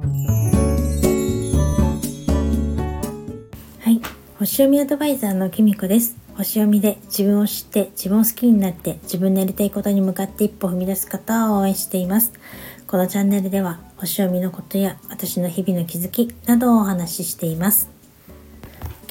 [0.00, 0.06] は
[3.90, 4.00] い。
[4.38, 6.16] 星読みアドバイザーのきみこです。
[6.36, 12.32] 星読みで自分を知って自分を好きになって自分のやりたいことに向かって一歩踏み出す方を応援しています。
[12.86, 17.88] このチャンネルでは星読みのことや私の日々の気づきなどをお話ししています。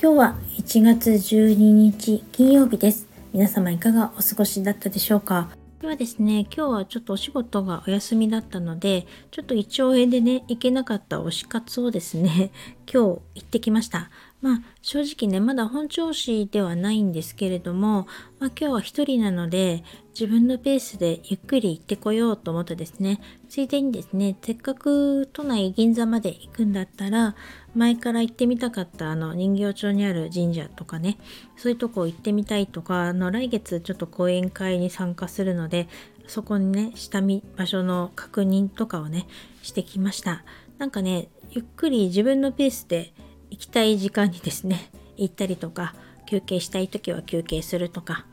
[0.01, 3.07] 今日は1月12日金曜日です。
[3.31, 5.49] 皆様いかがお過ごしだったでしょうか？
[5.83, 12.51] ではですね、今日はちょっとお仕事がお休みだったので、ちょっと胃腸炎でね、行けなかった推し活をですね、
[12.89, 14.09] 今日行ってきました。
[14.43, 18.07] まあ正直ね、まだ本調子ではないんですけれども、
[18.39, 27.35] まあ今日は一人なので、自分のペースでゆっくり行ってこようと思ってですね、ついでにですね、せっかく都内銀座まで行くんだったら、
[27.73, 31.17] 前から行ってみたかったあの人形町にある神社とかね
[31.57, 35.87] そういうとこ行ってみたいとかあの来月ちょっと講演会に参加するので
[36.27, 39.25] そこにね下見場所の確認とかをね
[39.63, 40.43] してきました。
[40.77, 43.13] なんかねゆっくり自分のペースで
[43.53, 45.93] 行きたい時間にですね行ったりとか
[46.25, 48.25] 休憩したい時は休憩するとか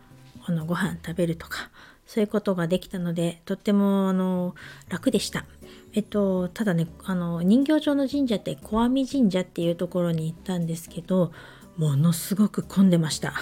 [0.46, 1.70] あのご飯食べるとか
[2.06, 4.54] そういうことができたのでとってもあの
[4.88, 5.44] 楽でした。
[5.92, 11.32] えっと、ただねあの人形町の神社って小網神社っていうところに行ったんですけど
[11.76, 13.34] ものすごく混んでました。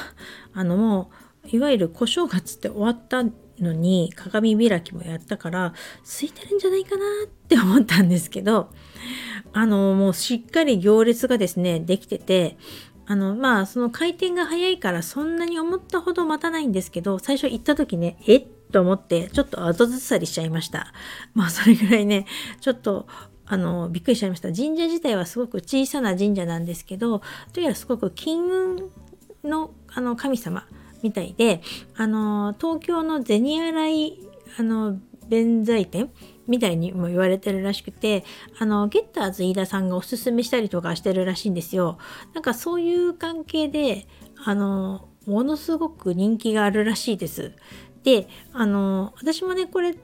[0.55, 1.11] あのも
[1.45, 3.23] ういわゆる小正月って終わった
[3.63, 8.71] のに鏡開きもやったから空いてるんじゃないかなって思ったんですけど
[9.53, 12.57] あのもうしっかり行列がですねできてて
[13.07, 20.93] あのまあその回転が早いからそんなに思ったほど待たないんですけど最初行った時ねえっと思ってちょっと後ずさりしちゃいました。
[21.33, 22.27] まあそれぐらいね
[22.61, 23.07] ちょっと
[23.47, 24.53] あのびっくりしちゃいました。
[24.53, 27.23] 神社自体はすごく小さな神社なんですけど
[27.55, 28.91] というよりすごく金運
[29.43, 30.67] のあの神様
[31.03, 31.61] みたいで
[31.97, 34.21] あの東京の銭洗い
[34.59, 36.11] あの弁財天
[36.47, 38.25] みたいにも言われてるらしくて
[38.59, 41.99] あのゲッターズ飯田さんがおすすめしたりとかしてるらしいんですよ。
[42.35, 44.07] なんかそういう関係で
[44.45, 47.53] あのものすごく人気があるらしいです。
[48.03, 49.95] であの私もねこれ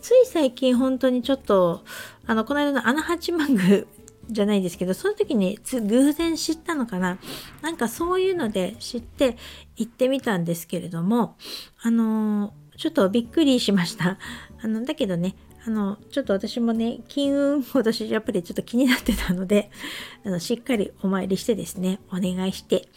[0.00, 1.84] つい最近本当にちょっと
[2.26, 3.84] あのこの間の穴八幡宮
[4.32, 7.18] じゃないですけどその時に偶然知ったのかな？
[7.62, 9.36] なんかそういうので知って
[9.76, 11.36] 行ってみたんですけれども
[11.82, 14.18] あのちょっとびっくりしました
[14.62, 15.36] あのだけどね
[15.66, 19.70] あのちょっと私もね金運私やっぱりちょっと気になってたので
[20.24, 22.88] あのしっかりお参りしてですねお願いして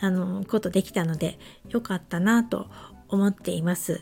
[0.00, 1.38] あのことできたので
[1.68, 2.68] よかったなと
[3.08, 4.00] 思っています。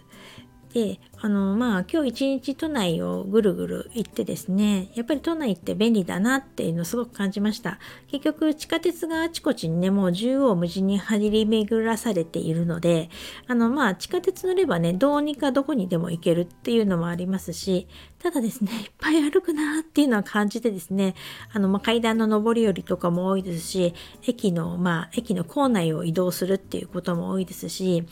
[0.79, 7.81] であのまあ今日一日都内をぐるぐる行ってですねやっぱり都内って便利だなっていうのをすごく感じました。
[8.07, 13.11] 結局地下鉄があちこちにねもう縦横無尽に張り巡らされているので
[13.49, 17.89] あのまあ地下鉄乗ればねどうにかどこにでも行けるっていうのもありますし
[18.21, 21.15] ただですねいっぱい歩くなっていうのは感じてですね
[21.53, 23.95] あの、まあ、階段の上り下りとかも多いですし
[24.27, 28.05] 駅のまあ駅の構内を移動するっていうことも多いですし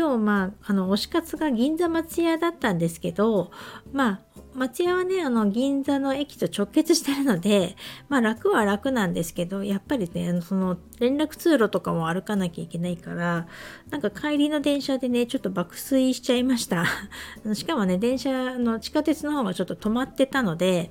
[0.00, 3.50] 今日まああの推し活が銀座松屋だったんですけど
[3.92, 4.20] まあ
[4.54, 7.76] 松屋はねあの銀座の駅と直結してるので
[8.08, 13.46] まあ楽は楽なんですけどやっぱりねその連絡通路とかも歩かなきゃいけないから
[13.90, 16.86] なんか帰りの電車でねちょっと爆睡しちゃいました。
[17.52, 20.90] しかもね電車の地下鉄の方がちょっと止まってたので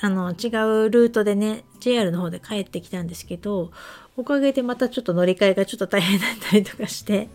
[0.00, 0.46] あの違
[0.84, 3.72] うルートでね JR の方で帰ってきたんですけど
[4.18, 7.28] おかげでまたちょっと乗り換えがちょっと大変だったりとかして、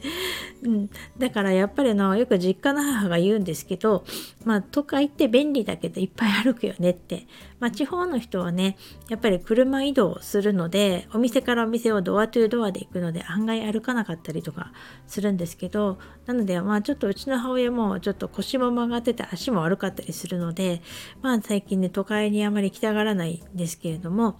[0.63, 4.03] うん、だからやっぱりのよく実家の母が言うんですけど
[4.43, 7.25] まあ都会って便利だけどいっぱい歩くよねって。
[7.63, 8.75] まあ地方の人はね
[9.07, 14.73] やっぱり車移動するのでお店からお店をドアトゥードアで行くので案外歩かなかったりとか
[15.07, 20.81] するんですけどなのでまあちょっとうちの母親もちょっと腰も曲がってて足も悪かったりするので
[21.21, 24.37] まあ最近ね都会にあまり来たがらないんですけれども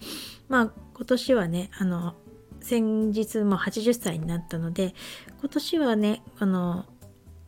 [0.50, 2.14] まあ今年はねあの
[2.64, 4.94] 先日も80歳になったので
[5.40, 6.86] 今年はねあの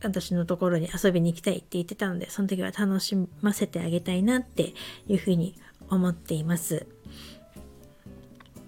[0.03, 4.75] 私のところに遊びに行きたいって言ってたのでその時は楽しませてあげたいなって
[5.07, 5.55] いうふうに
[5.89, 6.85] 思っています。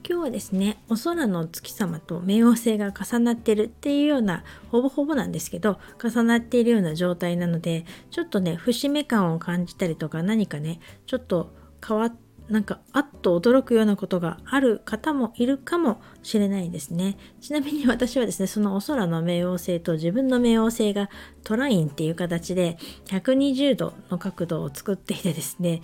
[0.10, 11.54] 今日はですねお空の月様と冥王星が重なってるっていうようなほぼほぼなんですけど重なっているような状態なのでちょっとね節目感を感じたりとか何かねちょっと
[11.88, 17.18] 変わってなんかあっと驚くようなことがある方もいるかもしれないですね。
[17.42, 21.10] ちなみに私はですね、そのお空の冥王星と自分の冥王星が
[21.44, 25.81] トラインっていう形で120度の角度を作っていてですね、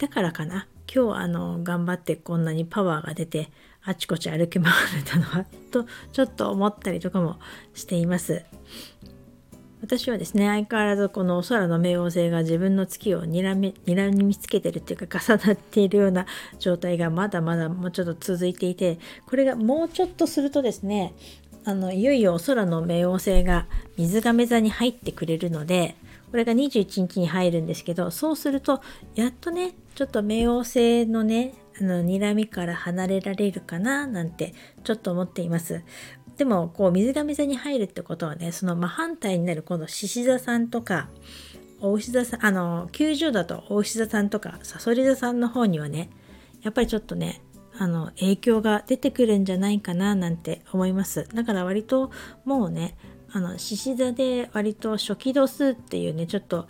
[0.00, 3.50] だからかな、今日あの頑張ってこんなにパワーが出て
[3.82, 7.38] あちこち歩き回れたのはとちょっと思ったりとかも
[7.72, 8.44] しています。
[9.82, 16.24] 私はですね相変わらずこのお空の冥王星が自分の月をにらみにらみつけてるっていうか重なっているような
[16.60, 21.14] 状態がまだまだもうちょっと続いていてこれがもうちょっとするとですね
[21.64, 23.66] あのいよいよお空の冥王星が
[23.98, 25.96] 水亀座に入ってくれるので
[26.30, 28.80] これが21日に入るんですけどそうすると
[29.14, 35.82] やっとねちょっと冥王星のねあの睨みから離れられるかななんてちょっと思っています。
[36.36, 41.08] でもこう水亀座に入るってことはねその真反対になるこの獅子座さんとか
[41.80, 46.10] 大牛座さんあの90度と大牛座さんとかさそり座さんの方にはね
[46.62, 47.42] やっぱりちょっとね
[47.78, 51.26] あの影響が出てくるんじゃないかななんて思います。
[51.34, 52.10] だから割と
[52.44, 52.96] もうね
[53.32, 56.68] あの獅子座で割と初期度数っていうねちょっと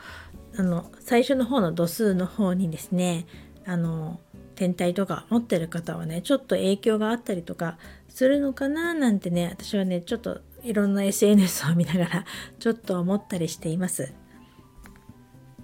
[0.56, 3.26] あの最初の方の度数の方にですね
[3.66, 4.20] あの
[4.54, 7.78] 天体とか持ってる方はねちょっと影響があったりとか
[8.08, 12.24] するのかななんてね私はねちょっといろんな SNS を見ながら
[12.58, 14.14] ちょっと思ったりしています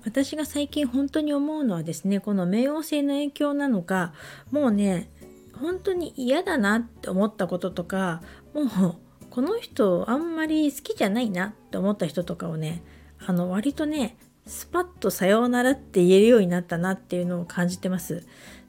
[0.04, 4.12] 私が最近本当に思うのはですねこの冥王星の影響なのか
[4.50, 5.10] もうね
[5.60, 8.22] 本当に嫌だなって思ったこととか
[8.54, 8.96] もう
[9.30, 12.82] この人あんまり好きじゃないなって思った人とかをね
[13.26, 18.26] あの割とねスパッとさようならって言えるようになったなっていうのを感じてます。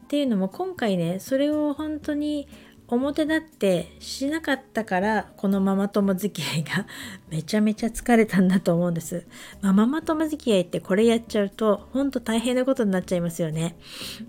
[0.09, 2.47] っていうのも今回ねそれを本当に
[2.87, 6.87] 表立ってしなかったからこのママ友付き合いが
[7.29, 9.27] めちゃめちゃ疲れたんだと思うんです。
[9.61, 13.75] まあ、ママ友付き合いってこれやっちゃうと本当大変なことになっちゃいますよね。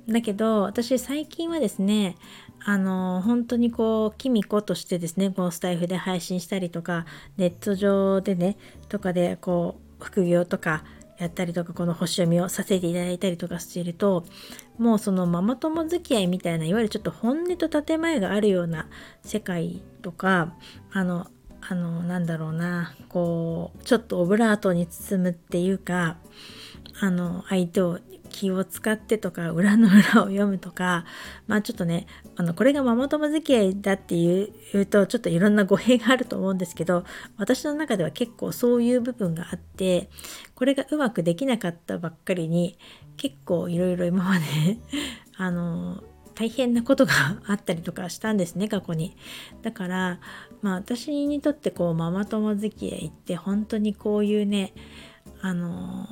[0.06, 2.16] だけど私最近はですね
[2.62, 7.06] あの本当にこうキミコとしてですねこのスタイフで配信したりとか
[7.38, 8.58] ネット上でね
[8.90, 10.84] とかでこう副業とか
[11.20, 14.24] やったりとかこの星読みをさせていただいたりとかしていると
[14.78, 18.88] もうそのママ友付き合いみたいないわゆるちょっと本音と建前があるような
[19.22, 20.54] 世界とか
[20.92, 21.30] あの
[21.60, 26.16] あのなんだろうなこうちょっとオブラートに包むっていうか
[27.00, 27.98] あの相手を
[28.40, 31.04] 気を使ってとか裏の裏を読むとか
[31.46, 32.06] まあちょっとね
[32.36, 37.04] あのこれがママ友付き合いだっていうとちょっといろんな語弊があると思うんですけど
[37.36, 40.08] 私の中では結構そういう部分があって
[40.54, 42.78] これがうまくできなかったばっかりに
[43.18, 44.44] 結構いろいろ今まで
[45.36, 46.02] あの
[46.34, 47.12] 大変なことが
[47.46, 49.14] あったりとかしたんですね過去に。
[49.60, 50.18] だから
[50.62, 54.72] まあ私にとってこうママ友付き合いって本当にこういうね
[55.42, 56.08] あの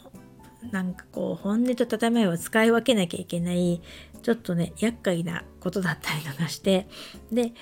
[0.73, 3.81] なんかこう本音と建前を使い分けなきゃいけない
[4.23, 6.89] ちょっとね厄介なことだったりとかして
[7.33, 7.53] で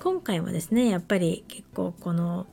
[0.00, 2.46] 今回もですねやっぱり結構この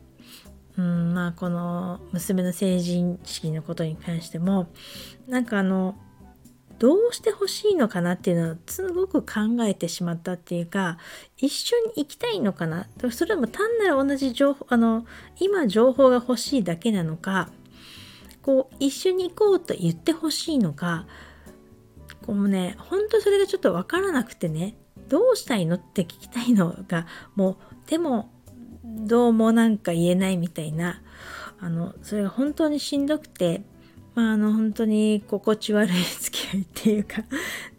[0.77, 4.67] うんまあこの娘の成人式のことに関しても
[5.27, 5.95] なんかあの
[6.77, 10.97] どうしてほしいのかなっていうのをすごく考えてしまったっていうか
[11.37, 12.87] 一緒に行きたいのかな？
[13.11, 15.05] それも単なる同じ情報あの
[15.39, 17.49] 今情報が欲しいだけなのか？
[18.41, 21.05] こう一緒に行こうと言ってほしいのか
[22.25, 24.75] こうね本当それがちょっと分からなくてね
[25.07, 28.31] どうしたいのって聞きたいのがもうでも
[28.83, 31.01] どうもなんか言えないみたいな
[31.59, 33.63] あのそれが本当にしんどくて
[34.15, 37.23] まああの本当に心地悪い付き合いっていうか。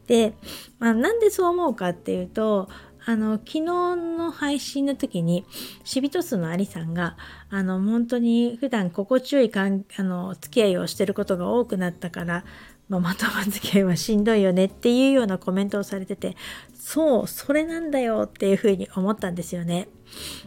[0.06, 0.34] で、
[0.80, 2.68] まあ、なんでそう思うかっていうと
[3.10, 5.44] あの昨日の配信の時に
[5.82, 7.16] シビトスのアリさんが
[7.48, 12.44] あの本当に普段心地よいかんあの付き合いをしてることが多くなったから
[12.88, 16.36] ママ友付き合いはしんどいよねっていうようなコメントをされてて
[16.72, 19.88] そうそれなんだよっていうふうに思ったんですよね。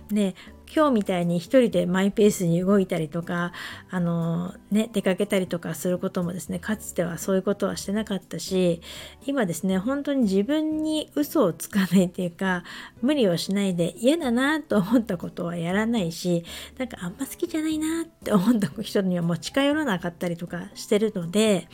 [0.10, 0.34] で
[0.76, 3.52] 今日みたいに一人でマイペースに動いたりとか
[3.92, 8.82] あの、ね、出かけたりとかすることもですねかつてはそういうことはしてなかったし
[9.26, 12.64] 今ですね本当に自分に嘘をつかないっていうか
[13.02, 16.44] 無理をしないで嫌だなと思ったことはやらないし
[16.80, 21.68] なんかあんま好きじゃないなって思った人にはもう近寄らなかったりとかしてるので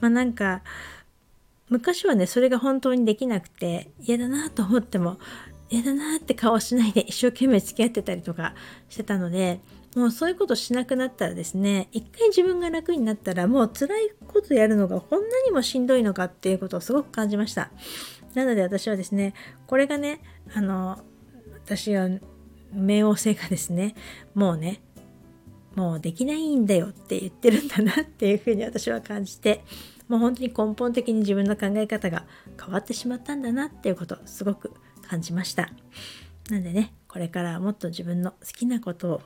[0.00, 0.62] まあなんか
[1.68, 5.18] 昔はねそれが本当にできなくて嫌だなと思っても
[5.68, 8.54] 嫌だなって顔しないで一生懸命付き合ってたりとか
[8.88, 9.60] してたので
[9.96, 17.70] もうそういうことしなくなったらですね一回自分が楽になったらもう辛いことやるのがこんなにもしんどいのかっていうことをすごく感じました。
[18.34, 19.32] なので私はですね
[19.66, 20.20] これがね
[20.54, 20.98] あの
[21.54, 22.08] 私は
[22.74, 23.94] 冥王星がですね
[24.34, 24.82] もうね
[25.74, 29.64] もうできないんだよって言ってるんだなっていうふうに私は感じて
[30.08, 32.24] もう本当に根本的に自分の考え方が
[32.62, 34.72] 変わってしまったんだなっていうことをすごく
[35.06, 35.70] 感じました。
[36.50, 39.22] なんでねこれからもっと自分の好きなことを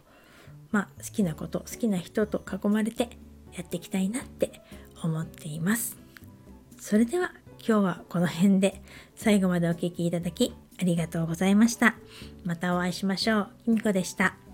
[0.70, 3.10] まあ好きなこと好きな人と囲まれて
[3.52, 4.62] やっていきたいなって
[5.02, 5.96] 思っています。
[6.78, 7.32] それでは
[7.66, 8.82] 今日はこの辺で
[9.16, 11.94] 最後までお聴きいただきありがとうございました。
[12.44, 13.48] またお会いしましょう。
[13.64, 14.49] きみこでした。